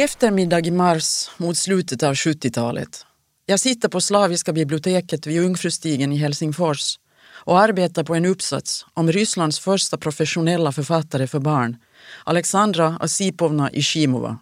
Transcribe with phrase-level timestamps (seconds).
[0.00, 3.06] Eftermiddag i mars mot slutet av 70-talet.
[3.46, 6.98] Jag sitter på Slaviska biblioteket vid Jungfrustigen i Helsingfors
[7.44, 11.76] och arbetar på en uppsats om Rysslands första professionella författare för barn,
[12.24, 14.38] Alexandra Asipovna Ishimova.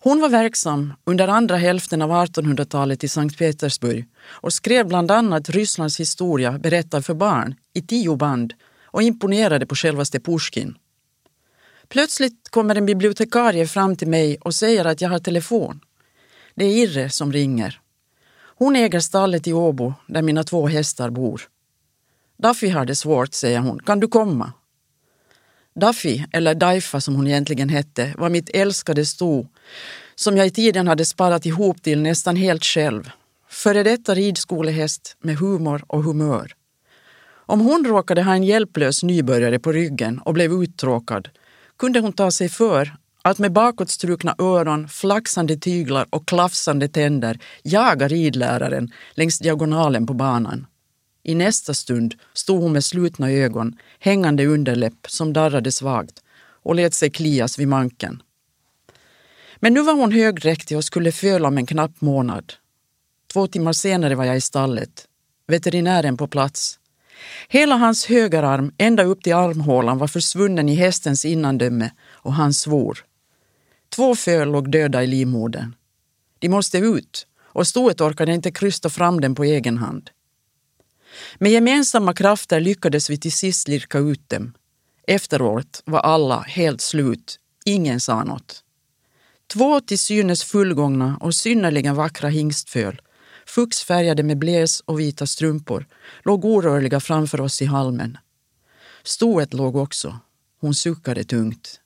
[0.00, 5.48] Hon var verksam under andra hälften av 1800-talet i Sankt Petersburg och skrev bland annat
[5.48, 8.52] Rysslands historia berättad för barn i tio band
[8.84, 10.74] och imponerade på självaste Pushkin.
[11.88, 15.80] Plötsligt kommer en bibliotekarie fram till mig och säger att jag har telefon.
[16.54, 17.80] Det är Irre som ringer.
[18.58, 21.42] Hon äger stallet i Åbo där mina två hästar bor.
[22.36, 23.78] Daffy har det svårt, säger hon.
[23.78, 24.52] Kan du komma?
[25.74, 29.46] Daffy, eller Daifa som hon egentligen hette, var mitt älskade sto
[30.14, 33.10] som jag i tiden hade sparat ihop till nästan helt själv.
[33.48, 36.52] Före detta ridskolehäst med humor och humör.
[37.28, 41.28] Om hon råkade ha en hjälplös nybörjare på ryggen och blev uttråkad
[41.76, 48.08] kunde hon ta sig för att med bakåtstrukna öron, flaxande tyglar och klafsande tänder jaga
[48.08, 50.66] ridläraren längs diagonalen på banan.
[51.22, 56.22] I nästa stund stod hon med slutna ögon, hängande underläpp som darrade svagt
[56.62, 58.22] och lät sig klias vid manken.
[59.56, 62.52] Men nu var hon högdräktig och skulle föla om en knapp månad.
[63.32, 65.08] Två timmar senare var jag i stallet.
[65.46, 66.78] Veterinären på plats.
[67.48, 73.04] Hela hans högerarm ända upp till armhålan var försvunnen i hästens innandöme och han svor.
[73.88, 75.74] Två föl låg döda i livmodern.
[76.38, 80.10] De måste ut och stoet orkade inte krysta fram dem på egen hand.
[81.38, 84.54] Med gemensamma krafter lyckades vi till sist lirka ut dem.
[85.06, 87.38] Efteråt var alla helt slut.
[87.64, 88.62] Ingen sa något.
[89.52, 93.00] Två till synes fullgångna och synnerligen vackra hingstföl,
[93.56, 95.86] fuxfärgade med bläs och vita strumpor,
[96.24, 98.18] låg orörliga framför oss i halmen.
[99.02, 100.18] Stoet låg också.
[100.60, 101.80] Hon suckade tungt.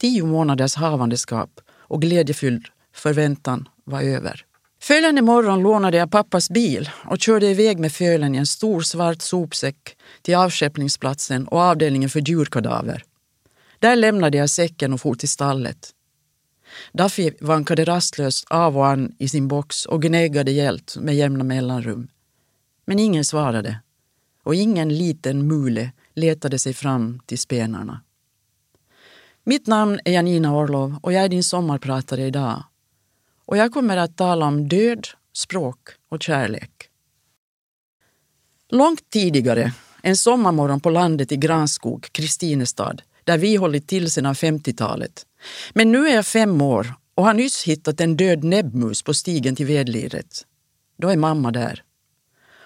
[0.00, 4.44] Tio månaders havandeskap och glädjefylld förväntan var över.
[4.82, 9.22] Följande morgon lånade jag pappas bil och körde iväg med fölen i en stor svart
[9.22, 13.04] sopsäck till avskeppningsplatsen och avdelningen för djurkadaver.
[13.78, 15.92] Där lämnade jag säcken och for till stallet.
[16.92, 22.08] Daffy vankade rastlöst av och an i sin box och gnäggade hjält med jämna mellanrum.
[22.84, 23.80] Men ingen svarade
[24.42, 28.00] och ingen liten mule letade sig fram till spenarna.
[29.44, 32.62] Mitt namn är Janina Orlov och jag är din sommarpratare idag
[33.46, 36.70] och jag kommer att tala om död, språk och kärlek.
[38.68, 39.72] Långt tidigare,
[40.02, 45.26] en sommarmorgon på landet i Granskog, Kristinestad, där vi hållit till sedan 50-talet.
[45.72, 49.56] Men nu är jag fem år och har nyss hittat en död näbbmus på stigen
[49.56, 50.46] till vedliret.
[50.98, 51.82] Då är mamma där.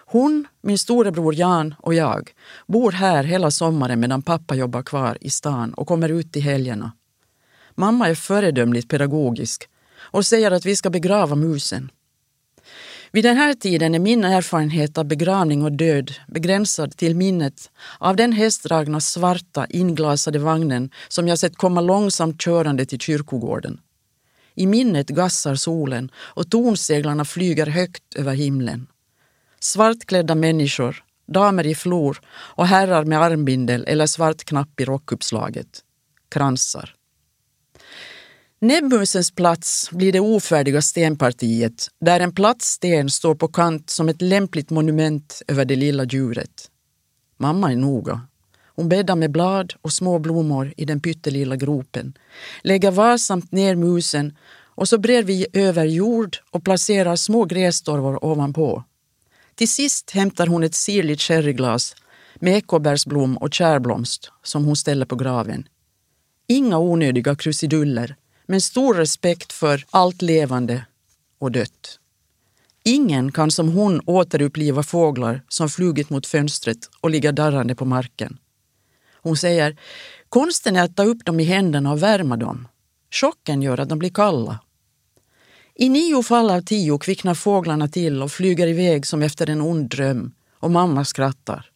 [0.06, 2.31] Hon, min storebror Jan och jag
[2.66, 6.92] bor här hela sommaren medan pappa jobbar kvar i stan och kommer ut i helgerna.
[7.75, 11.91] Mamma är föredömligt pedagogisk och säger att vi ska begrava musen.
[13.12, 18.16] Vid den här tiden är min erfarenhet av begravning och död begränsad till minnet av
[18.16, 23.81] den hästdragna svarta inglasade vagnen som jag sett komma långsamt körande till kyrkogården.
[24.54, 28.87] I minnet gassar solen och tornseglarna flyger högt över himlen.
[29.60, 35.81] Svartklädda människor, damer i flor och herrar med armbindel eller svart knapp i rockuppslaget.
[36.28, 36.94] Kransar.
[38.62, 44.22] Näbbmusens plats blir det ofärdiga stenpartiet där en platt sten står på kant som ett
[44.22, 46.71] lämpligt monument över det lilla djuret.
[47.37, 48.21] Mamma är noga.
[48.76, 52.19] Hon bäddar med blad och små blommor i den pyttelilla gropen,
[52.62, 58.84] lägger varsamt ner musen och så brer vi över jord och placerar små grästorvor ovanpå.
[59.54, 61.97] Till sist hämtar hon ett sirligt sherryglas
[62.37, 65.69] med ekobärsblom och kärblomst som hon ställer på graven.
[66.47, 68.16] Inga onödiga krusiduller
[68.51, 70.87] men stor respekt för allt levande
[71.39, 71.99] och dött.
[72.85, 78.39] Ingen kan som hon återuppliva fåglar som flugit mot fönstret och ligga darrande på marken.
[79.23, 79.77] Hon säger,
[80.29, 82.69] konsten är att ta upp dem i händerna och värma dem.
[83.11, 84.61] Chocken gör att de blir kalla.
[85.75, 89.89] I nio fall av tio kvicknar fåglarna till och flyger iväg som efter en ond
[89.89, 91.71] dröm och mamma skrattar.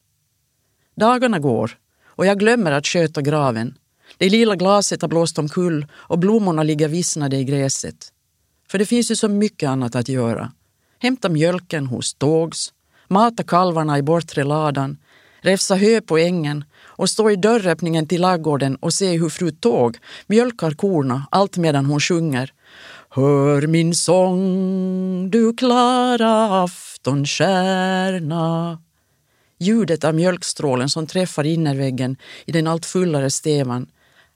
[0.97, 3.79] Dagarna går och jag glömmer att sköta graven
[4.19, 8.12] det lilla glaset har blåst omkull och blommorna ligger vissnade i gräset.
[8.69, 10.52] För det finns ju så mycket annat att göra.
[10.99, 12.72] Hämta mjölken hos Tågs,
[13.08, 14.96] mata kalvarna i bortre ladan,
[15.40, 16.64] räfsa hö på ängen
[16.96, 19.96] och stå i dörröppningen till laggården och se hur fru Tåg
[20.26, 22.52] mjölkar korna allt medan hon sjunger
[23.16, 28.78] Hör min sång, du klara aftonstjärna.
[29.58, 32.16] Ljudet av mjölkstrålen som träffar innerväggen
[32.46, 33.87] i den allt fullare stävan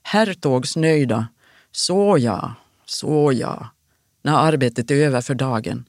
[0.03, 1.27] Herrtågsnöjda.
[1.71, 2.55] Så ja,
[2.85, 3.69] Så ja,
[4.21, 5.85] när arbetet är över för dagen.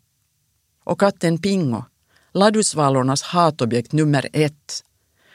[0.84, 1.84] Och katten Pingo,
[2.32, 4.84] ladusvalornas hatobjekt nummer ett.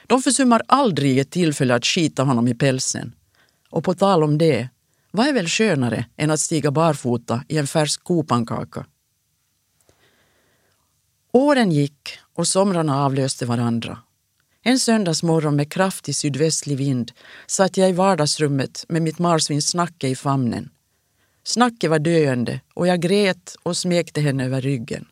[0.07, 3.15] De försummar aldrig ett tillfälle att skita honom i pälsen.
[3.69, 4.69] Och på tal om det,
[5.11, 8.85] vad är väl skönare än att stiga barfota i en färsk kopankaka?
[11.31, 13.97] Åren gick och somrarna avlöste varandra.
[14.67, 17.11] En söndagsmorgon med kraftig sydvästlig vind
[17.47, 20.69] satt jag i vardagsrummet med mitt marsvin Snacke i famnen.
[21.43, 25.05] Snacke var döende och jag grät och smekte henne över ryggen.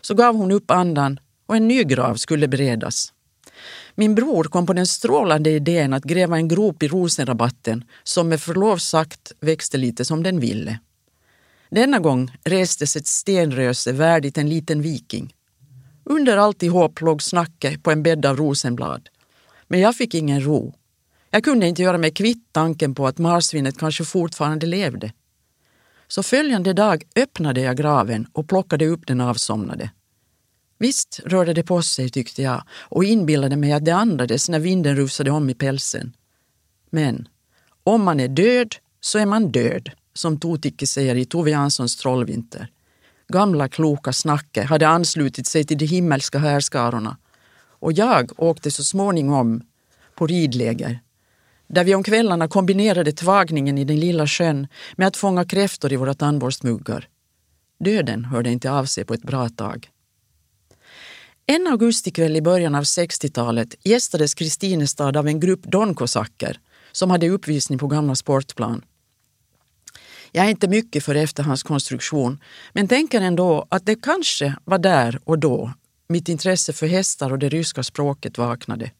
[0.00, 3.12] Så gav hon upp andan och en ny grav skulle beredas.
[3.94, 8.40] Min bror kom på den strålande idén att gräva en grop i rosenrabatten som med
[8.40, 10.78] förlov sagt växte lite som den ville.
[11.70, 15.34] Denna gång restes ett stenröse värdigt en liten viking.
[16.04, 19.08] Under alltihop låg Snacke på en bädd av rosenblad.
[19.68, 20.74] Men jag fick ingen ro.
[21.30, 25.12] Jag kunde inte göra mig kvitt tanken på att marsvinet kanske fortfarande levde.
[26.08, 29.90] Så följande dag öppnade jag graven och plockade upp den avsomnade.
[30.78, 34.96] Visst rörde det på sig, tyckte jag och inbillade mig att det andades när vinden
[34.96, 36.16] rusade om i pälsen.
[36.90, 37.28] Men
[37.84, 42.68] om man är död så är man död, som Totikki säger i Tove Janssons Trollvinter.
[43.32, 47.16] Gamla kloka snacket hade anslutit sig till de himmelska härskarorna
[47.82, 49.62] och jag åkte så småningom
[50.14, 51.00] på ridläger
[51.66, 55.96] där vi om kvällarna kombinerade tvagningen i den lilla sjön med att fånga kräftor i
[55.96, 57.08] våra tandborstmuggar.
[57.80, 59.88] Döden hörde inte av sig på ett bra tag.
[61.46, 66.60] En augustikväll i början av 60-talet gästades Kristinestad av en grupp donkosacker
[66.92, 68.82] som hade uppvisning på gamla sportplan.
[70.32, 72.40] Jag är inte mycket för efterhandskonstruktion
[72.72, 75.72] men tänker ändå att det kanske var där och då
[76.08, 78.90] mitt intresse för hästar och det ryska språket vaknade.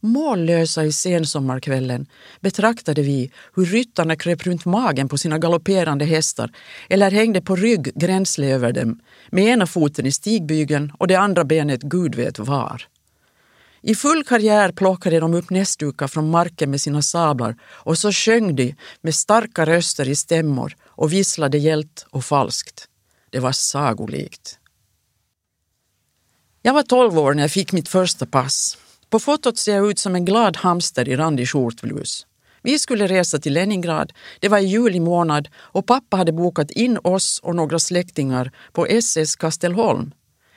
[0.00, 2.06] Mållösa i sensommarkvällen
[2.40, 6.50] betraktade vi hur ryttarna kröp runt magen på sina galopperande hästar
[6.88, 9.00] eller hängde på rygg gränsle över dem
[9.30, 12.82] med ena foten i stigbygeln och det andra benet gud vet var.
[13.82, 18.56] I full karriär plockade de upp näsdukar från marken med sina sablar och så sjöng
[18.56, 22.88] de med starka röster i stämmor och visslade gällt och falskt.
[23.30, 24.58] Det var sagolikt.
[26.62, 28.78] Jag var tolv år när jag fick mitt första pass.
[29.10, 32.26] På fotot ser jag ut som en glad hamster i randig skjortblus.
[32.62, 34.12] Vi skulle resa till Leningrad.
[34.40, 38.86] Det var i juli månad och pappa hade bokat in oss och några släktingar på
[38.86, 40.12] SS Kastelholm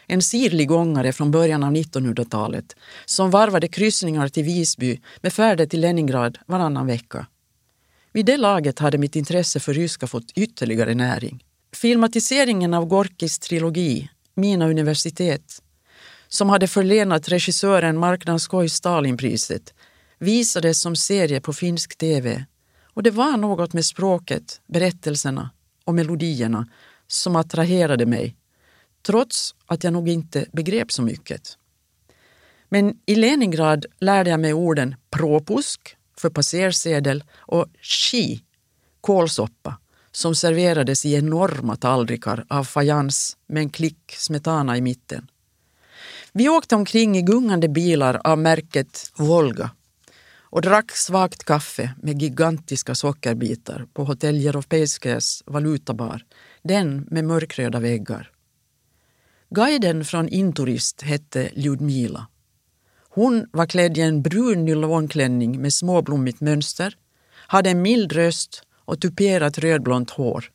[0.08, 2.76] en sirlig gångare från början av 1900-talet
[3.06, 7.26] som varvade kryssningar till Visby med färder till Leningrad varannan vecka.
[8.14, 11.44] Vid det laget hade mitt intresse för ryska fått ytterligare näring.
[11.74, 15.62] Filmatiseringen av Gorkis trilogi, Mina universitet,
[16.28, 19.74] som hade förlenat regissören Marknadskoj Stalinpriset,
[20.20, 22.46] visades som serie på finsk tv
[22.94, 25.50] och det var något med språket, berättelserna
[25.86, 26.68] och melodierna
[27.08, 28.36] som attraherade mig
[29.02, 31.58] trots att jag nog inte begrep så mycket.
[32.70, 38.44] Men i Leningrad lärde jag mig orden propusk för passersedel och chi,
[39.02, 39.78] kålsoppa,
[40.12, 45.28] som serverades i enorma tallrikar av fajans med en klick smetana i mitten.
[46.34, 49.72] Vi åkte omkring i gungande bilar av märket Volga
[50.52, 56.26] och drack svagt kaffe med gigantiska sockerbitar på Hotell Europeiskes valutabar,
[56.64, 58.31] den med mörkröda väggar.
[59.54, 62.28] Guiden från Inturist hette Ljudmila.
[63.10, 66.98] Hon var klädd i en brun nylonklänning med småblommigt mönster,
[67.32, 70.52] hade en mild röst och tuperat rödblont hår.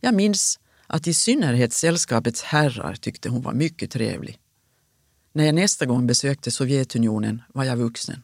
[0.00, 4.38] Jag minns att i synnerhet sällskapets herrar tyckte hon var mycket trevlig.
[5.32, 8.22] När jag nästa gång besökte Sovjetunionen var jag vuxen.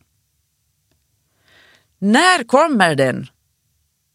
[1.99, 3.27] När kommer den?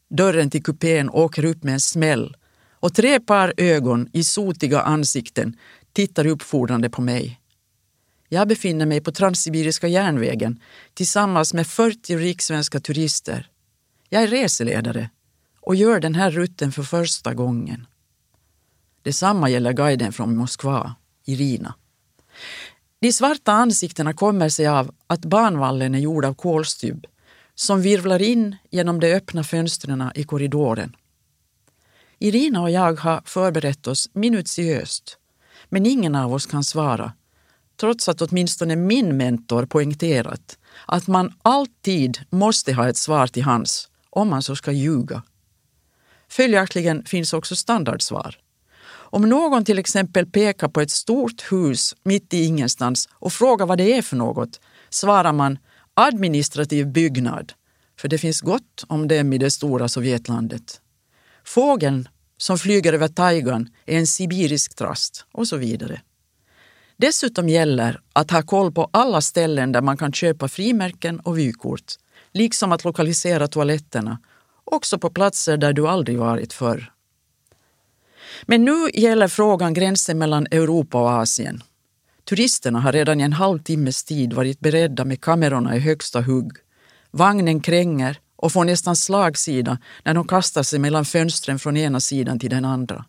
[0.10, 2.36] Dörren till kupén åker upp med en smäll
[2.84, 5.58] och tre par ögon i sotiga ansikten
[5.94, 7.40] tittar uppfordrande på mig.
[8.30, 10.60] Jag befinner mig på Transsibiriska järnvägen
[10.94, 13.50] tillsammans med 40 riksvenska turister.
[14.10, 15.10] Jag är reseledare
[15.60, 17.88] och gör den här rutten för första gången.
[19.02, 21.74] Detsamma gäller guiden från Moskva, Irina.
[23.00, 27.06] De svarta ansiktena kommer sig av att banvallen är gjord av kolstybb
[27.56, 30.96] som virvlar in genom de öppna fönstren i korridoren.
[32.24, 35.18] Irina och jag har förberett oss minutiöst,
[35.70, 37.14] men ingen av oss kan svara,
[37.80, 43.90] trots att åtminstone min mentor poängterat att man alltid måste ha ett svar till hands
[44.10, 45.24] om man så ska ljuga.
[46.30, 48.40] Följaktligen finns också standardsvar.
[48.88, 53.78] Om någon till exempel pekar på ett stort hus mitt i ingenstans och frågar vad
[53.78, 55.58] det är för något svarar man
[55.94, 57.54] administrativ byggnad,
[58.00, 60.80] för det finns gott om dem i det stora Sovjetlandet.
[61.46, 62.08] Fågeln
[62.44, 66.02] som flyger över tajgan, är en sibirisk trast och så vidare.
[66.98, 71.94] Dessutom gäller att ha koll på alla ställen där man kan köpa frimärken och vykort,
[72.32, 74.20] liksom att lokalisera toaletterna,
[74.64, 76.92] också på platser där du aldrig varit förr.
[78.44, 81.64] Men nu gäller frågan gränsen mellan Europa och Asien.
[82.30, 86.52] Turisterna har redan i en halvtimmes tid varit beredda med kamerorna i högsta hugg.
[87.12, 92.40] Vagnen kränger och får nästan slagsida när de kastar sig mellan fönstren från ena sidan
[92.40, 93.06] till den andra.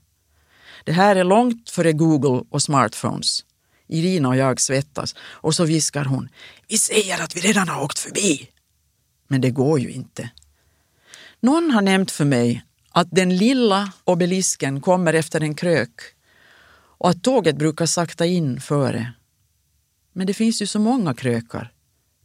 [0.84, 3.44] Det här är långt före Google och smartphones.
[3.86, 6.28] Irina och jag svettas och så viskar hon.
[6.68, 8.48] Vi säger att vi redan har åkt förbi.
[9.28, 10.30] Men det går ju inte.
[11.40, 16.00] Någon har nämnt för mig att den lilla obelisken kommer efter en krök
[16.98, 19.12] och att tåget brukar sakta in före.
[20.12, 21.72] Men det finns ju så många krökar.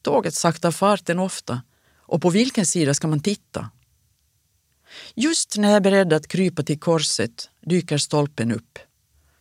[0.01, 1.61] Tåget saktar farten ofta
[2.09, 3.69] och på vilken sida ska man titta?
[5.15, 8.79] Just när jag är beredd att krypa till korset dyker stolpen upp.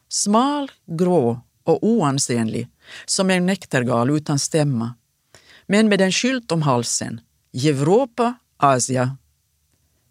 [0.09, 2.69] Smal, grå och oansenlig,
[3.07, 4.95] som en näktergal utan stämma.
[5.67, 7.21] Men med en skylt om halsen.
[7.53, 9.17] Europa, Asia.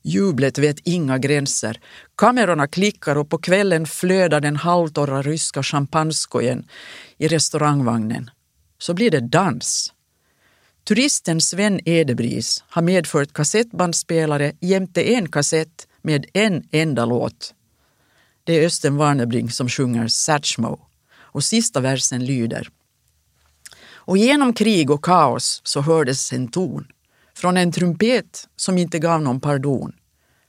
[0.03, 1.79] Jublet vet inga gränser.
[2.15, 6.67] Kamerorna klickar och på kvällen flödar den halvtorra ryska champagneskojen
[7.17, 8.29] i restaurangvagnen.
[8.77, 9.93] Så blir det dans.
[10.87, 17.53] Turisten Sven Edebris har medfört kassettbandspelare jämte en kassett med en enda låt.
[18.43, 20.79] Det är Östen Warnerbring som sjunger Satchmo
[21.17, 22.69] och sista versen lyder
[23.89, 26.87] Och genom krig och kaos så hördes en ton
[27.35, 29.93] från en trumpet som inte gav någon pardon.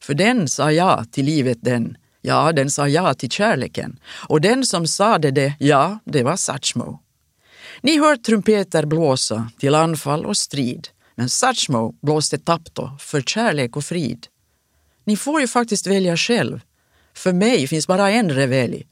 [0.03, 4.01] För den sa ja till livet den, ja, den sa ja till kärleken.
[4.29, 7.01] Och den som sade det, ja, det var Satchmo.
[7.83, 13.85] Ni hör trumpeter blåsa till anfall och strid, men Satchmo blåste tapto för kärlek och
[13.85, 14.27] frid.
[15.05, 16.61] Ni får ju faktiskt välja själv.
[17.15, 18.87] För mig finns bara en revelj.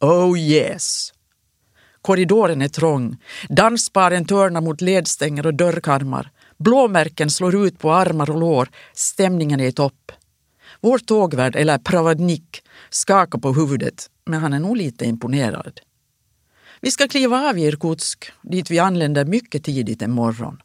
[0.00, 1.12] Oh yes!
[2.02, 3.16] Korridoren är trång.
[3.48, 6.30] Dansparen törnar mot ledstänger och dörrkarmar.
[6.58, 8.68] Blåmärken slår ut på armar och lår.
[8.94, 10.12] Stämningen är i topp.
[10.80, 15.80] Vår tågvärd, eller pravadnik, skakar på huvudet, men han är nog lite imponerad.
[16.80, 20.62] Vi ska kliva av i Irkutsk, dit vi anländer mycket tidigt en morgon.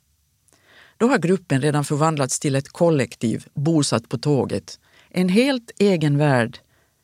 [0.98, 4.80] Då har gruppen redan förvandlats till ett kollektiv bosatt på tåget.
[5.10, 6.60] En helt egen värld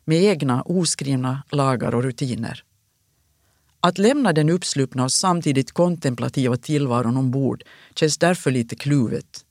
[0.05, 2.63] med egna oskrivna lagar och rutiner.
[3.79, 7.63] Att lämna den uppsluppna och samtidigt kontemplativa tillvaron ombord
[7.95, 9.45] känns därför lite kluvet.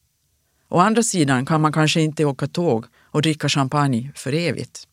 [0.68, 4.88] Å andra sidan kan man kanske inte åka tåg och dricka champagne för evigt.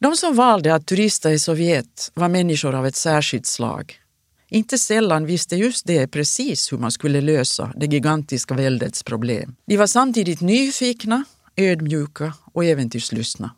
[0.00, 4.00] De som valde att turista i Sovjet var människor av ett särskilt slag.
[4.48, 9.56] Inte sällan visste just det precis hur man skulle lösa det gigantiska väldets problem.
[9.66, 11.24] De var samtidigt nyfikna,
[11.56, 13.50] ödmjuka och äventyrslystna.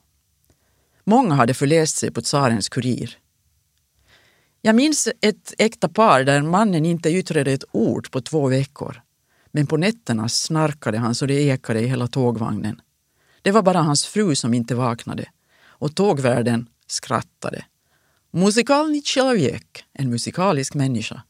[1.04, 3.18] Många hade förläst sig på tsarens kurir.
[4.62, 9.02] Jag minns ett äkta par där mannen inte yttrade ett ord på två veckor.
[9.52, 12.80] Men på nätterna snarkade han så det ekade i hela tågvagnen.
[13.42, 15.26] Det var bara hans fru som inte vaknade
[15.79, 17.65] och tågvärden skrattade.
[18.31, 21.21] Musikalny человек, en musikalisk människa.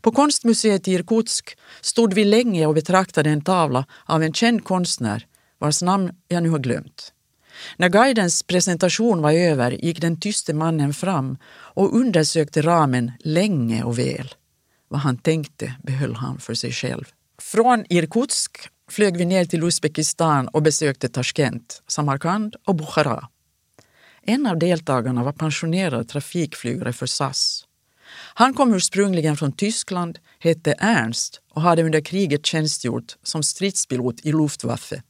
[0.00, 5.26] På konstmuseet i Irkutsk stod vi länge och betraktade en tavla av en känd konstnär
[5.58, 7.12] vars namn jag nu har glömt.
[7.76, 13.98] När guidens presentation var över gick den tyste mannen fram och undersökte ramen länge och
[13.98, 14.34] väl.
[14.88, 17.04] Vad han tänkte behöll han för sig själv.
[17.38, 18.58] Från Irkutsk
[18.90, 23.28] flög vi ner till Uzbekistan och besökte Tashkent, Samarkand och Bukhara.
[24.29, 27.67] En av deltagarna var pensionerad trafikflygare för SAS.
[28.33, 34.31] Han kom ursprungligen från Tyskland, hette Ernst och hade under kriget tjänstgjort som stridspilot i
[34.31, 35.03] Luftwaffe.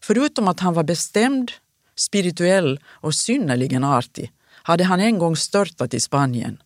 [0.00, 1.52] Förutom att han var bestämd,
[1.96, 6.62] spirituell och synnerligen artig hade han en gång störtat i Spanien.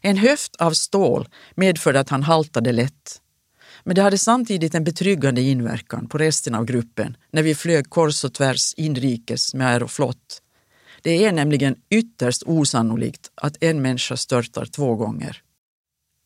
[0.00, 3.20] En höft av stål medförde att han haltade lätt.
[3.86, 8.24] Men det hade samtidigt en betryggande inverkan på resten av gruppen när vi flög kors
[8.24, 10.42] och tvärs inrikes med Aeroflot.
[11.02, 15.42] Det är nämligen ytterst osannolikt att en människa störtar två gånger.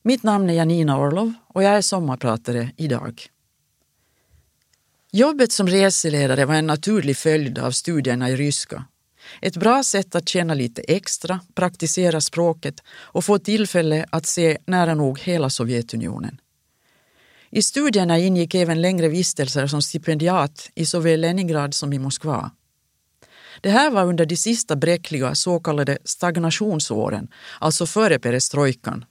[0.03, 3.27] Mitt namn är Janina Orlov och jag är sommarpratare idag.
[5.13, 8.85] Jobbet som reseledare var en naturlig följd av studierna i ryska.
[9.41, 14.95] Ett bra sätt att tjäna lite extra, praktisera språket och få tillfälle att se nära
[14.95, 16.41] nog hela Sovjetunionen.
[17.51, 22.51] I studierna ingick även längre vistelser som stipendiat i såväl Leningrad som i Moskva.
[23.61, 27.29] Det här var under de sista bräckliga så kallade stagnationsåren,
[27.59, 29.05] alltså före perestrojkan.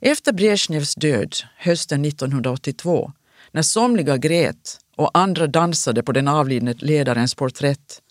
[0.00, 3.12] Efter Brezjnevs död hösten 1982
[3.50, 8.02] när somliga grät och andra dansade på den avlidne ledarens porträtt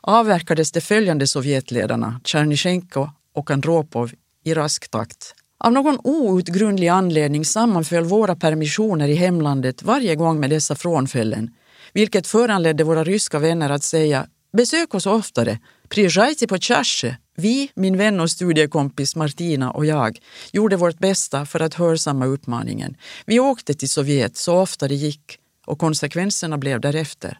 [0.00, 4.12] avverkades de följande Sovjetledarna Tjernysjenko och Andropov
[4.44, 5.34] i rask takt.
[5.63, 11.51] Av någon outgrundlig anledning sammanföll våra permissioner i hemlandet varje gång med dessa frånfällen,
[11.93, 17.17] vilket föranledde våra ryska vänner att säga Besök oss oftare, приезжайте почаще.
[17.35, 20.19] Vi, min vän och studiekompis Martina och jag,
[20.53, 22.95] gjorde vårt bästa för att hörsamma uppmaningen.
[23.25, 27.39] Vi åkte till Sovjet så ofta det gick och konsekvenserna blev därefter.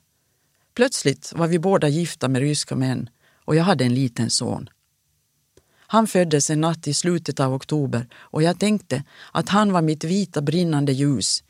[0.75, 3.10] Plötsligt var vi båda gifta med ryska män
[3.46, 4.70] och jag hade en liten son.
[5.87, 10.05] Han föddes en natt i slutet av oktober och jag tänkte att han var mitt
[10.05, 11.43] vita brinnande ljus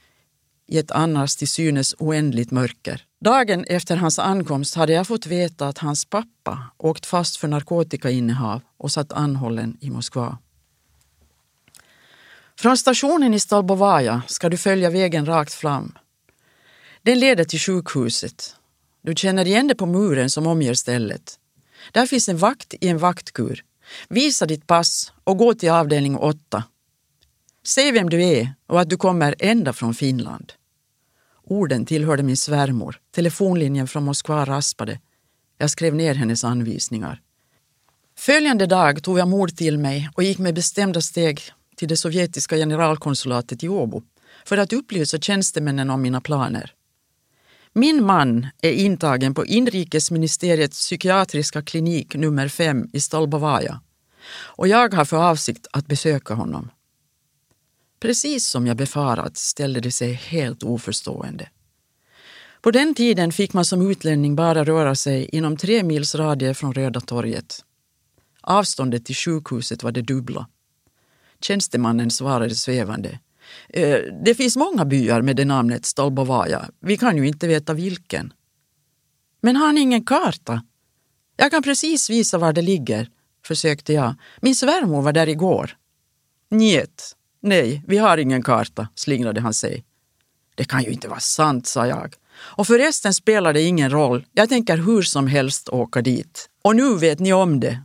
[0.69, 3.05] i ett annars till synes oändligt mörker.
[3.21, 8.63] Dagen efter hans ankomst hade jag fått veta att hans pappa åkt fast för narkotikainnehav
[8.77, 10.39] och satt anhållen i Moskva.
[12.59, 15.99] Från stationen i Stalbovaja ska du följa vägen rakt fram.
[17.03, 18.57] Den leder till sjukhuset.
[19.03, 21.39] Du känner igen det på muren som omger stället.
[21.93, 23.65] Där finns en vakt i en vaktkur.
[24.09, 26.65] Visa ditt pass och gå till avdelning 8.
[27.67, 30.53] Säg vem du är och att du kommer ända från Finland.
[31.45, 33.01] Orden tillhörde min svärmor.
[33.15, 35.01] Telefonlinjen från Moskva raspade.
[35.59, 37.21] Jag skrev ner hennes anvisningar.
[38.19, 41.41] Följande dag tog jag mod till mig och gick med bestämda steg
[41.77, 44.03] till det sovjetiska generalkonsulatet i Åbo
[44.45, 46.76] för att upplysa tjänstemännen om mina planer.
[47.79, 53.81] Min man är intagen på inrikesministeriets psykiatriska klinik nummer 5 i Stolbovaja
[54.33, 56.71] och jag har för avsikt att besöka honom.
[58.01, 61.49] Precis som jag befarat ställde de sig helt oförstående.
[62.61, 66.75] På den tiden fick man som utlänning bara röra sig inom tre mils radie från
[66.75, 67.65] Röda torget.
[68.41, 70.49] Avståndet till sjukhuset var det dubbla.
[71.41, 73.19] Tjänstemannen svarade svävande.
[73.69, 76.69] Eh, det finns många byar med det namnet Stolbovaja.
[76.81, 78.33] Vi kan ju inte veta vilken.
[79.41, 80.63] Men har ni ingen karta?
[81.37, 83.09] Jag kan precis visa var det ligger,
[83.47, 84.15] försökte jag.
[84.41, 85.77] Min svärmor var där igår.
[86.51, 89.85] Njet, nej, vi har ingen karta, slingrade han sig.
[90.55, 92.15] Det kan ju inte vara sant, sa jag.
[92.39, 94.27] Och förresten spelar det ingen roll.
[94.33, 96.49] Jag tänker hur som helst åka dit.
[96.63, 97.83] Och nu vet ni om det.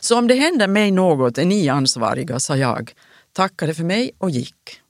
[0.00, 2.92] Så om det händer mig något är ni ansvariga, sa jag,
[3.32, 4.81] tackade för mig och gick.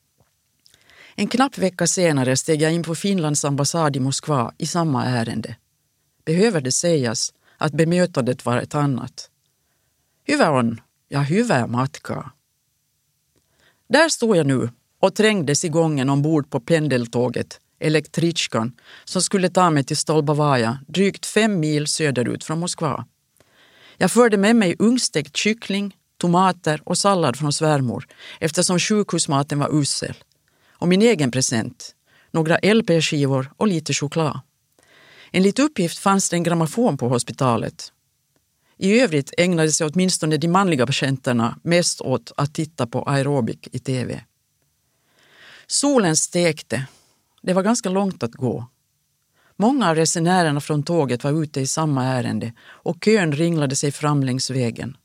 [1.14, 5.56] En knapp vecka senare steg jag in på Finlands ambassad i Moskva i samma ärende.
[6.24, 9.30] Behöver det sägas att bemötandet var ett annat.
[10.26, 12.32] Hyvä on, ja hyvää matka.
[13.88, 14.70] Där stod jag nu
[15.00, 18.72] och trängdes i gången ombord på pendeltåget Elektrichkan
[19.04, 23.06] som skulle ta mig till Stolbavaja, drygt fem mil söderut från Moskva.
[23.96, 28.06] Jag förde med mig ugnsstekt kyckling, tomater och sallad från svärmor
[28.40, 30.14] eftersom sjukhusmaten var usel.
[30.82, 31.94] Och min egen present,
[32.30, 34.40] några LP-skivor och lite choklad.
[35.32, 37.92] Enligt uppgift fanns det en grammofon på hospitalet.
[38.78, 43.78] I övrigt ägnade sig åtminstone de manliga patienterna mest åt att titta på aerobic i
[43.78, 44.24] tv.
[45.66, 46.86] Solen stekte.
[47.42, 48.66] Det var ganska långt att gå.
[49.56, 54.22] Många av resenärerna från tåget var ute i samma ärende och kön ringlade sig fram
[54.22, 54.96] längs vägen.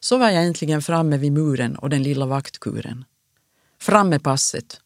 [0.00, 3.04] Så var jag äntligen framme vid muren och den lilla vaktkuren.
[3.80, 4.80] Fram med passet.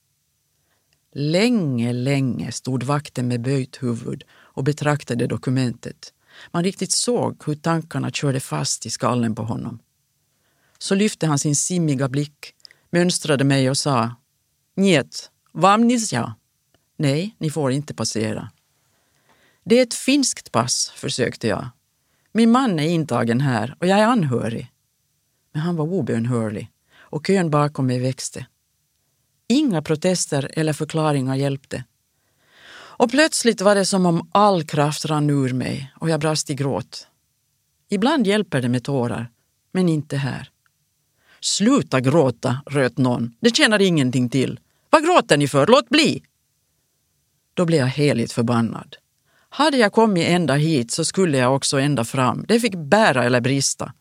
[1.16, 6.12] Länge, länge stod vakten med böjt huvud och betraktade dokumentet.
[6.50, 9.78] Man riktigt såg hur tankarna körde fast i skallen på honom.
[10.78, 12.54] Så lyfte han sin simmiga blick,
[12.90, 14.14] mönstrade mig och sa
[14.76, 16.34] Njet, vamnisja.
[16.96, 18.50] Nej, ni får inte passera.
[19.64, 21.68] Det är ett finskt pass, försökte jag.
[22.32, 24.72] Min man är intagen här och jag är anhörig.
[25.52, 28.46] Men han var obönhörlig och kön bakom mig växte.
[29.48, 31.84] Inga protester eller förklaringar hjälpte.
[32.96, 36.54] Och plötsligt var det som om all kraft rann ur mig och jag brast i
[36.54, 37.06] gråt.
[37.88, 39.30] Ibland hjälper det med tårar,
[39.72, 40.50] men inte här.
[41.40, 43.34] Sluta gråta, röt någon.
[43.40, 44.60] Det tjänar ingenting till.
[44.90, 45.66] Vad gråter ni för?
[45.66, 46.22] Låt bli!
[47.54, 48.96] Då blev jag heligt förbannad.
[49.48, 52.44] Hade jag kommit ända hit så skulle jag också ända fram.
[52.48, 53.92] Det fick bära eller brista.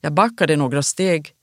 [0.00, 1.34] Jag backade några steg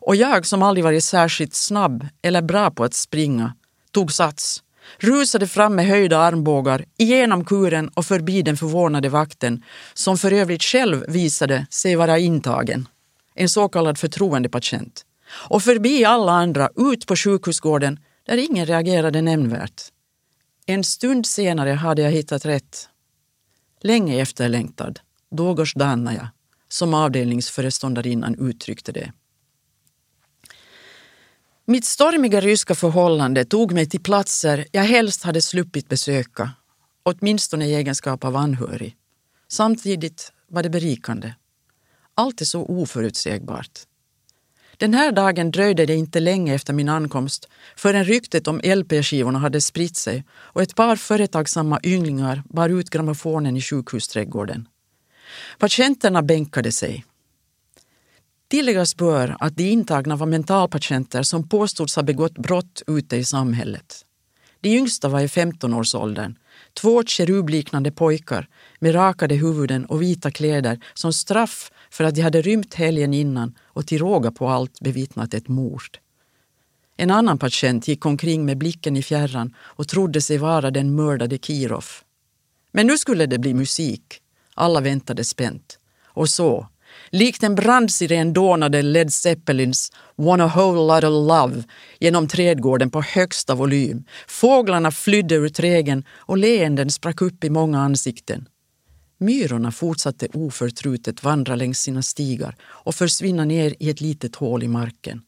[0.00, 3.54] och jag som aldrig varit särskilt snabb eller bra på att springa
[3.92, 4.62] tog sats,
[4.98, 10.62] rusade fram med höjda armbågar igenom kuren och förbi den förvånade vakten som för övrigt
[10.62, 12.88] själv visade sig vara intagen,
[13.34, 19.82] en så kallad förtroendepatient, och förbi alla andra ut på sjukhusgården där ingen reagerade nämnvärt.
[20.66, 22.88] En stund senare hade jag hittat rätt.
[23.80, 25.00] Länge efterlängtad,”
[26.68, 29.12] som avdelningsföreståndarinnan uttryckte det.
[31.70, 36.50] Mitt stormiga ryska förhållande tog mig till platser jag helst hade sluppit besöka,
[37.02, 38.96] åtminstone i egenskap av anhörig.
[39.48, 41.34] Samtidigt var det berikande.
[42.14, 43.80] Allt är så oförutsägbart.
[44.76, 49.60] Den här dagen dröjde det inte länge efter min ankomst förrän ryktet om LP-skivorna hade
[49.60, 54.68] spritt sig och ett par företagsamma ynglingar bar ut grammofonen i sjukhusträdgården.
[55.58, 57.04] Patienterna bänkade sig.
[58.50, 64.04] Tilläggas bör att de intagna var mentalpatienter som påstods ha begått brott ute i samhället.
[64.60, 66.38] De yngsta var i 15-årsåldern,
[66.80, 72.42] två kerubliknande pojkar med rakade huvuden och vita kläder som straff för att de hade
[72.42, 75.98] rymt helgen innan och till råga på allt bevittnat ett mord.
[76.96, 81.38] En annan patient gick omkring med blicken i fjärran och trodde sig vara den mördade
[81.38, 81.84] Kirov.
[82.72, 84.20] Men nu skulle det bli musik.
[84.54, 85.78] Alla väntade spänt.
[86.04, 86.68] Och så,
[87.10, 91.64] likt en brandsiren dånade Led Zeppelins “Wanna whole lot of love”
[91.98, 94.04] genom trädgården på högsta volym.
[94.28, 98.48] Fåglarna flydde ur trägen och leenden sprack upp i många ansikten.
[99.18, 104.68] Myrorna fortsatte oförtrutet vandra längs sina stigar och försvinna ner i ett litet hål i
[104.68, 105.22] marken.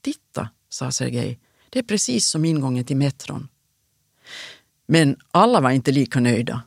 [0.00, 1.38] Titta, sa Sergej,
[1.70, 3.48] det är precis som ingången till metron.
[4.86, 6.62] Men alla var inte lika nöjda.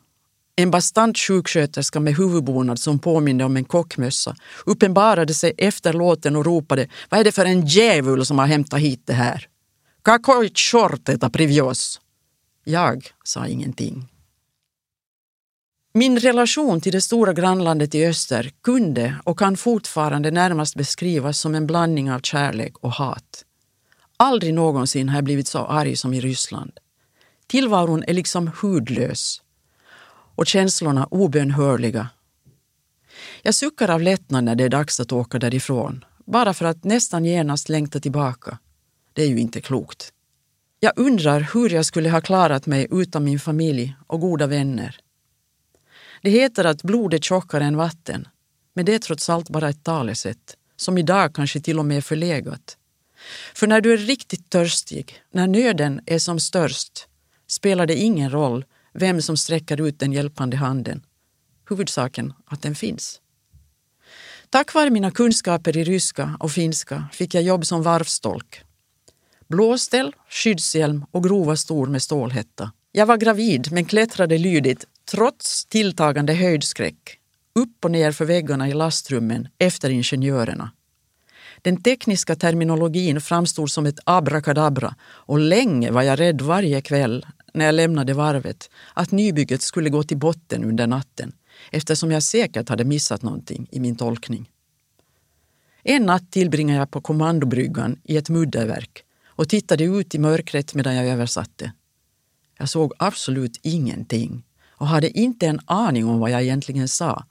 [0.57, 6.45] En bastant sjuksköterska med huvudbonad som påminde om en kockmössa uppenbarade sig efter låten och
[6.45, 9.49] ropade Vad är det för en djävul som har hämtat hit det här?
[10.03, 12.01] Какой черт это привез?
[12.65, 14.09] Jag sa ingenting.
[15.95, 21.55] Min relation till det stora grannlandet i öster kunde och kan fortfarande närmast beskrivas som
[21.55, 23.45] en blandning av kärlek och hat.
[24.17, 26.73] Aldrig någonsin har jag blivit så arg som i Ryssland.
[27.47, 29.43] Tillvaron är liksom hudlös
[30.36, 32.10] och känslorna obönhörliga.
[33.42, 37.26] Jag suckar av lättnad när det är dags att åka därifrån, bara för att nästan
[37.26, 38.58] genast längta tillbaka.
[39.14, 40.12] Det är ju inte klokt.
[40.80, 45.00] Jag undrar hur jag skulle ha klarat mig utan min familj och goda vänner.
[46.22, 48.28] Det heter att blod är tjockare än vatten,
[48.74, 52.02] men det är trots allt bara ett talesätt, som idag kanske till och med är
[52.02, 52.78] förlegat.
[53.54, 57.08] För när du är riktigt törstig, när nöden är som störst,
[57.48, 61.02] spelar det ingen roll vem som sträcker ut den hjälpande handen.
[61.70, 63.22] Huvudsaken att den finns.
[64.50, 68.62] Tack vare mina kunskaper i ryska och finska fick jag jobb som varvstolk.
[69.48, 72.72] Blåställ, skyddshjälm och grova stor med stålhätta.
[72.92, 77.20] Jag var gravid men klättrade lydigt trots tilltagande höjdskräck
[77.56, 80.72] upp och ner för väggarna i lastrummen efter ingenjörerna.
[81.62, 87.66] Den tekniska terminologin framstod som ett abrakadabra och länge var jag rädd varje kväll när
[87.66, 91.32] jag lämnade varvet att nybygget skulle gå till botten under natten
[91.72, 94.50] eftersom jag säkert hade missat någonting i min tolkning.
[95.84, 100.96] En natt tillbringade jag på kommandobryggan i ett mudderverk och tittade ut i mörkret medan
[100.96, 101.72] jag översatte.
[102.58, 107.26] Jag såg absolut ingenting och hade inte en aning om vad jag egentligen sa.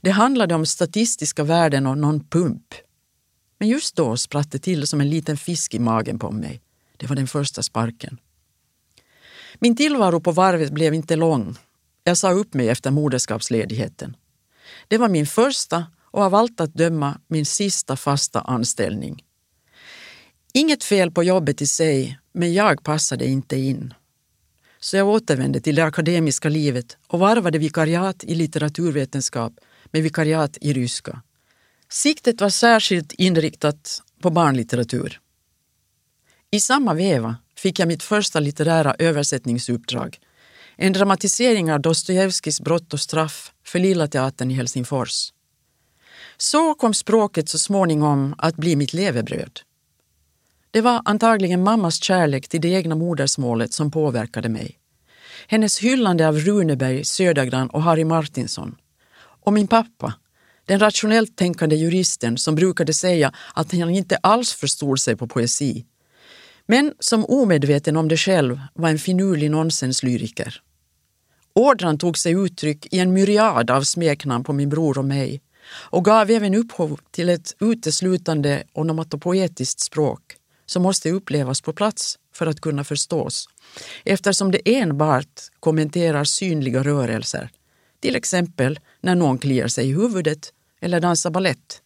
[0.00, 2.74] Det handlade om statistiska värden och någon pump.
[3.58, 6.60] Men just då spratt det till som en liten fisk i magen på mig.
[6.96, 8.18] Det var den första sparken.
[9.58, 11.56] Min tillvaro på varvet blev inte lång.
[12.04, 14.16] Jag sa upp mig efter moderskapsledigheten.
[14.88, 19.24] Det var min första och av allt att döma min sista fasta anställning.
[20.52, 23.94] Inget fel på jobbet i sig, men jag passade inte in.
[24.80, 29.52] Så jag återvände till det akademiska livet och varvade vikariat i litteraturvetenskap
[29.84, 31.22] med vikariat i ryska.
[31.88, 35.20] Siktet var särskilt inriktat på barnlitteratur.
[36.50, 40.18] I samma veva fick jag mitt första litterära översättningsuppdrag.
[40.76, 45.32] En dramatisering av Dostojevskijs Brott och straff för Lilla teatern i Helsingfors.
[46.36, 49.60] Så kom språket så småningom att bli mitt levebröd.
[50.70, 54.78] Det var antagligen mammas kärlek till det egna modersmålet som påverkade mig.
[55.48, 58.76] Hennes hyllande av Runeberg, Södergran och Harry Martinson.
[59.44, 60.14] Och min pappa,
[60.66, 65.84] den rationellt tänkande juristen som brukade säga att han inte alls förstod sig på poesi,
[66.70, 70.62] men som omedveten om det själv var en finurlig nonsenslyriker.
[71.54, 76.04] Ådran tog sig uttryck i en myriad av smeknamn på min bror och mig och
[76.04, 80.22] gav även upphov till ett uteslutande onomatopoetiskt språk
[80.66, 83.48] som måste upplevas på plats för att kunna förstås
[84.04, 87.50] eftersom det enbart kommenterar synliga rörelser,
[88.00, 91.82] till exempel när någon kliar sig i huvudet eller dansar ballett.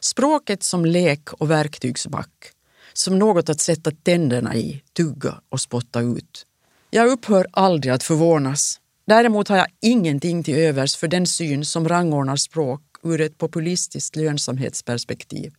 [0.00, 2.53] Språket som lek och verktygsback,
[2.94, 6.46] som något att sätta tänderna i, tugga och spotta ut.
[6.90, 8.80] Jag upphör aldrig att förvånas.
[9.06, 14.16] Däremot har jag ingenting till övers för den syn som rangordnar språk ur ett populistiskt
[14.16, 15.52] lönsamhetsperspektiv.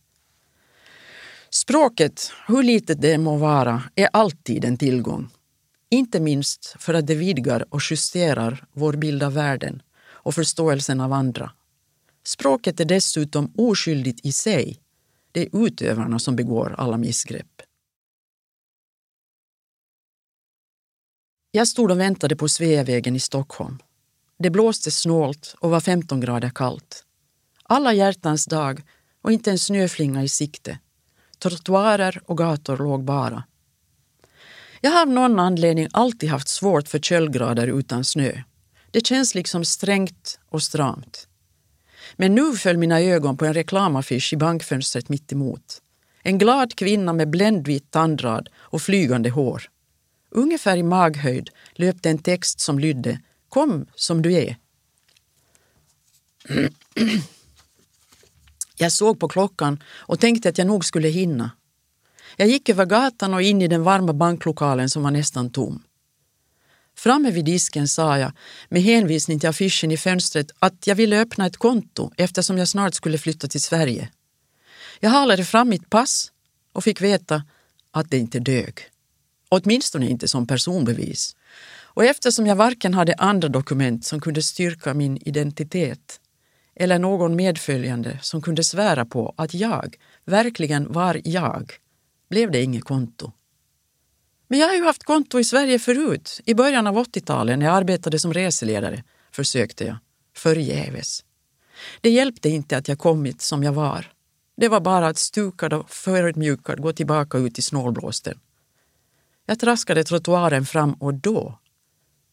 [1.50, 5.28] Språket, hur litet det må vara, är alltid en tillgång.
[5.90, 11.12] Inte minst för att det vidgar och justerar vår bild av världen och förståelsen av
[11.12, 11.50] andra.
[12.24, 14.80] Språket är dessutom oskyldigt i sig.
[15.36, 17.62] Det är utövarna som begår alla missgrepp.
[21.50, 23.78] Jag stod och väntade på Sveavägen i Stockholm.
[24.38, 27.04] Det blåste snålt och var 15 grader kallt.
[27.62, 28.82] Alla hjärtans dag
[29.22, 30.78] och inte en snöflinga i sikte.
[31.38, 33.44] Trottoarer och gator låg bara.
[34.80, 38.42] Jag har av någon anledning alltid haft svårt för köldgrader utan snö.
[38.90, 41.28] Det känns liksom strängt och stramt.
[42.16, 45.82] Men nu föll mina ögon på en reklamaffisch i bankfönstret mitt emot.
[46.22, 49.62] En glad kvinna med bländvit tandrad och flygande hår.
[50.30, 54.56] Ungefär i maghöjd löpte en text som lydde Kom som du är.
[58.78, 61.50] Jag såg på klockan och tänkte att jag nog skulle hinna.
[62.36, 65.82] Jag gick över gatan och in i den varma banklokalen som var nästan tom.
[66.96, 68.32] Framme vid disken sa jag,
[68.68, 72.94] med hänvisning till affischen i fönstret, att jag ville öppna ett konto eftersom jag snart
[72.94, 74.08] skulle flytta till Sverige.
[75.00, 76.32] Jag halade fram mitt pass
[76.72, 77.42] och fick veta
[77.90, 78.80] att det inte dög.
[79.48, 81.36] Åtminstone inte som personbevis.
[81.96, 86.20] Och eftersom jag varken hade andra dokument som kunde styrka min identitet
[86.74, 91.72] eller någon medföljande som kunde svära på att jag verkligen var jag,
[92.30, 93.32] blev det inget konto.
[94.48, 97.74] Men jag har ju haft konto i Sverige förut, i början av 80-talet när jag
[97.74, 99.96] arbetade som reseledare, försökte jag,
[100.36, 101.24] förgäves.
[102.00, 104.12] Det hjälpte inte att jag kommit som jag var.
[104.56, 108.38] Det var bara att stukad och förödmjukad gå tillbaka ut i snålblåsten.
[109.46, 111.58] Jag traskade trottoaren fram och då,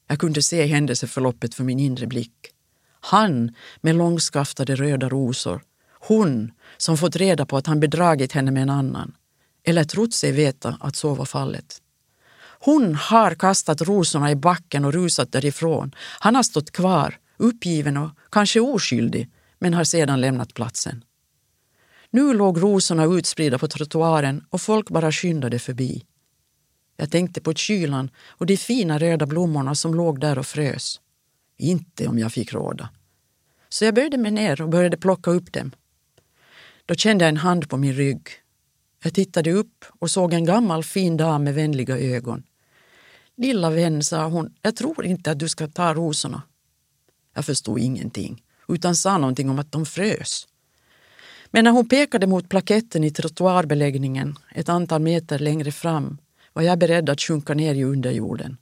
[0.08, 2.54] jag kunde se händelseförloppet för min inre blick.
[3.00, 5.62] Han med långskaftade röda rosor.
[6.00, 9.16] Hon som fått reda på att han bedragit henne med en annan.
[9.64, 11.82] Eller trott sig veta att så var fallet.
[12.66, 15.96] Hon har kastat rosorna i backen och rusat därifrån.
[16.20, 21.04] Han har stått kvar, uppgiven och kanske oskyldig, men har sedan lämnat platsen.
[22.10, 26.06] Nu låg rosorna utspridda på trottoaren och folk bara skyndade förbi.
[26.98, 31.02] Jag tänkte på kylan och de fina röda blommorna som låg där och frös.
[31.58, 32.90] Inte om jag fick råda.
[33.70, 35.72] Så jag böjde mig ner och började plocka upp dem.
[36.86, 38.28] Då kände jag en hand på min rygg.
[39.04, 42.44] Jag tittade upp och såg en gammal fin dam med vänliga ögon.
[43.38, 46.42] Lilla vän, sa hon, jag tror inte att du ska ta rosorna.
[47.34, 50.48] Jag förstod ingenting, utan sa någonting om att de frös.
[51.52, 56.18] Men när hon pekade mot plaketten i trottoarbeläggningen ett antal meter längre fram
[56.54, 58.58] var jag beredd att sjunka ner i underjorden.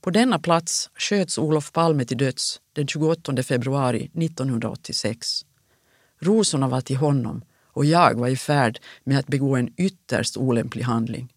[0.00, 5.26] På denna plats sköts Olof Palme till döds den 28 februari 1986.
[6.20, 10.82] Rosorna var till honom och jag var i färd med att begå en ytterst olämplig
[10.82, 11.32] handling.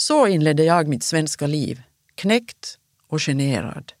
[0.00, 1.82] Så inledde jag mitt svenska liv,
[2.14, 3.92] knäckt och generad.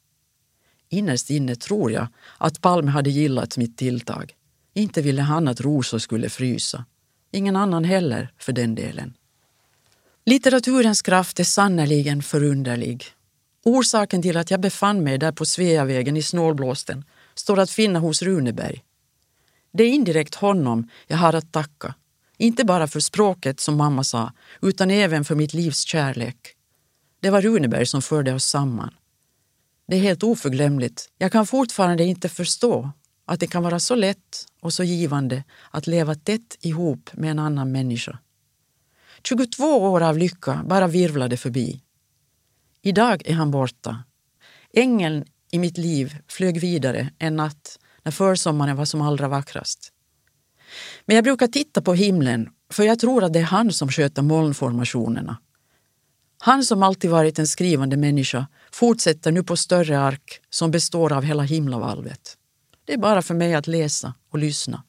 [0.88, 2.06] Innerst inne tror jag
[2.38, 4.34] att Palme hade gillat mitt tilltag.
[4.74, 6.84] Inte ville han att rosor skulle frysa.
[7.30, 9.14] Ingen annan heller, för den delen.
[10.24, 13.04] Litteraturens kraft är sannerligen förunderlig.
[13.64, 18.22] Orsaken till att jag befann mig där på Sveavägen i snålblåsten står att finna hos
[18.22, 18.84] Runeberg.
[19.72, 21.94] Det är indirekt honom jag har att tacka.
[22.40, 26.36] Inte bara för språket, som mamma sa, utan även för mitt livs kärlek.
[27.20, 28.94] Det var Runeberg som förde oss samman.
[29.88, 31.08] Det är helt oförglömligt.
[31.18, 32.90] Jag kan fortfarande inte förstå
[33.24, 37.38] att det kan vara så lätt och så givande att leva tätt ihop med en
[37.38, 38.18] annan människa.
[39.24, 41.82] 22 år av lycka bara virvlade förbi.
[42.82, 44.04] Idag är han borta.
[44.74, 49.92] Ängeln i mitt liv flög vidare en natt när försommaren var som allra vackrast.
[51.06, 54.22] Men jag brukar titta på himlen för jag tror att det är han som sköter
[54.22, 55.36] molnformationerna.
[56.42, 61.22] Han som alltid varit en skrivande människa fortsätter nu på större ark som består av
[61.22, 62.36] hela himlavalvet.
[62.84, 64.82] Det är bara för mig att läsa och lyssna.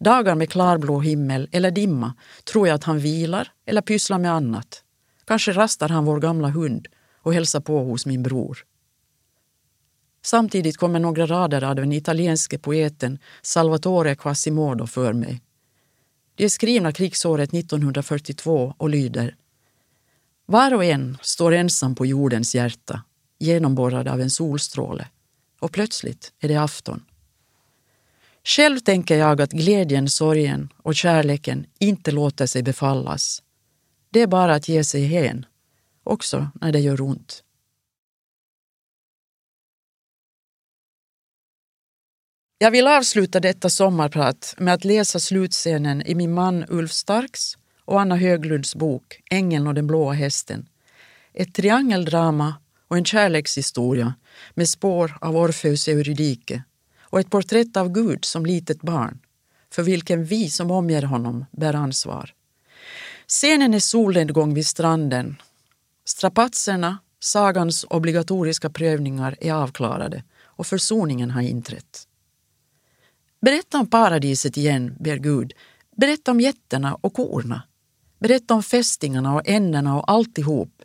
[0.00, 2.14] Dagar med klarblå himmel eller dimma
[2.52, 4.82] tror jag att han vilar eller pysslar med annat.
[5.24, 6.88] Kanske rastar han vår gamla hund
[7.22, 8.64] och hälsar på hos min bror.
[10.22, 15.40] Samtidigt kommer några rader av den italienske poeten Salvatore Quasimodo för mig.
[16.34, 19.36] De är skrivna krigsåret 1942 och lyder
[20.46, 23.02] Var och en står ensam på jordens hjärta,
[23.38, 25.06] genomborrad av en solstråle,
[25.60, 27.04] och plötsligt är det afton.
[28.44, 33.42] Själv tänker jag att glädjen, sorgen och kärleken inte låter sig befallas.
[34.10, 35.46] Det är bara att ge sig hän,
[36.04, 37.42] också när det gör ont.
[42.62, 48.00] Jag vill avsluta detta sommarprat med att läsa slutscenen i min man Ulf Starks och
[48.00, 50.68] Anna Höglunds bok Ängeln och den blåa hästen.
[51.34, 52.54] Ett triangeldrama
[52.88, 54.14] och en kärlekshistoria
[54.54, 56.62] med spår av Orfeus Eurydike
[57.00, 59.18] och ett porträtt av Gud som litet barn
[59.72, 62.34] för vilken vi som omger honom bär ansvar.
[63.26, 65.42] Scenen är solnedgång vid stranden.
[66.04, 72.06] Strapatserna, sagans obligatoriska prövningar är avklarade och försoningen har inträtt.
[73.40, 75.52] Berätta om paradiset igen, ber Gud.
[75.96, 77.62] Berätta om getterna och korna.
[78.18, 80.82] Berätta om fästingarna och änderna och alltihop.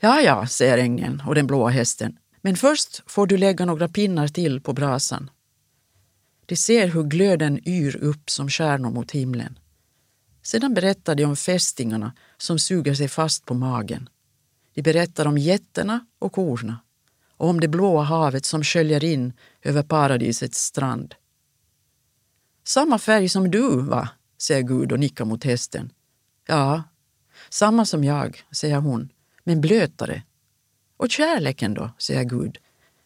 [0.00, 2.18] Ja, ja, säger ängeln och den blåa hästen.
[2.42, 5.30] Men först får du lägga några pinnar till på brasan.
[6.46, 9.58] De ser hur glöden yr upp som stjärnor mot himlen.
[10.42, 14.08] Sedan berättar de om fästingarna som suger sig fast på magen.
[14.74, 16.80] De berättar om getterna och korna
[17.36, 21.14] och om det blåa havet som sköljer in över paradisets strand.
[22.68, 24.08] Samma färg som du, va?
[24.38, 25.92] säger Gud och nickar mot hästen.
[26.46, 26.82] Ja,
[27.50, 29.08] samma som jag, säger hon,
[29.44, 30.22] men blötare.
[30.96, 32.58] Och kärleken då, säger Gud.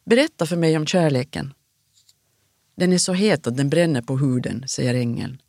[0.05, 1.55] Berätta för mig om kärleken.
[2.75, 5.43] Den är så het att den bränner på huden, säger ängeln.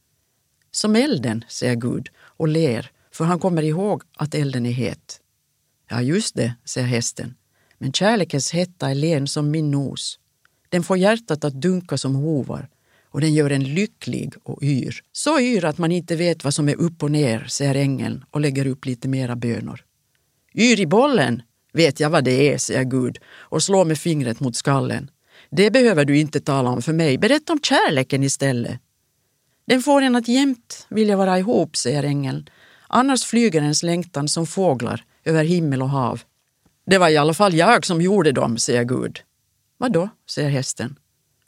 [0.71, 5.21] Som elden, säger Gud och ler, för han kommer ihåg att elden är het.
[5.89, 7.35] Ja, just det, säger hästen.
[7.77, 10.19] Men kärlekens hetta är len som min nos.
[10.69, 12.69] Den får hjärtat att dunka som hovar
[13.13, 15.01] och den gör en lycklig och yr.
[15.11, 18.41] Så yr att man inte vet vad som är upp och ner, säger ängeln och
[18.41, 19.85] lägger upp lite mera bönor.
[20.55, 21.41] Yr i bollen,
[21.73, 25.09] vet jag vad det är, säger Gud och slår med fingret mot skallen.
[25.49, 27.17] Det behöver du inte tala om för mig.
[27.17, 28.79] Berätta om kärleken istället.
[29.65, 32.49] Den får en att jämt vilja vara ihop, säger ängeln.
[32.87, 36.21] Annars flyger ens längtan som fåglar över himmel och hav.
[36.85, 39.19] Det var i alla fall jag som gjorde dem, säger Gud.
[39.77, 40.95] Vadå, säger hästen.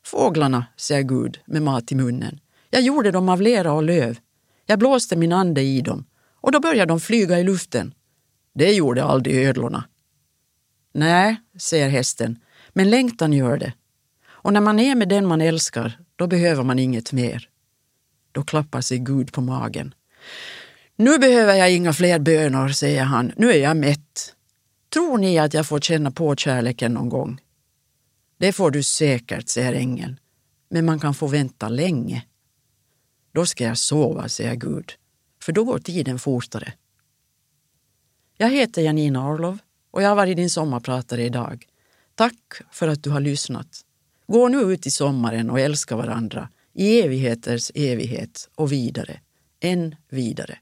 [0.06, 2.40] Fåglarna, säger Gud med mat i munnen.
[2.70, 4.18] Jag gjorde dem av lera och löv.
[4.66, 6.06] Jag blåste min ande i dem
[6.42, 7.94] och då började de flyga i luften.
[8.54, 9.84] Det gjorde aldrig ödlorna.
[10.94, 12.40] Nej, säger hästen,
[12.74, 13.74] men längtan gör det.
[14.28, 17.50] Och när man är med den man älskar, då behöver man inget mer.
[18.32, 19.94] Då klappar sig Gud på magen.
[20.96, 23.32] Nu behöver jag inga fler bönor, säger han.
[23.38, 24.34] Nu är jag mätt.
[24.94, 27.42] Tror ni att jag får känna på kärleken någon gång?
[28.38, 30.20] Det får du säkert, säger ängeln.
[30.70, 32.26] Men man kan få vänta länge.
[33.32, 34.92] Då ska jag sova, säger Gud,
[35.42, 36.74] för då går tiden fortare.
[38.38, 39.58] Jag heter Janina Orlov
[39.92, 41.66] och jag har varit din sommarpratare idag.
[42.16, 43.82] Tack för att du har lyssnat.
[44.28, 49.20] Gå nu ut i sommaren och älska varandra i evigheters evighet och vidare,
[49.60, 50.58] än vidare.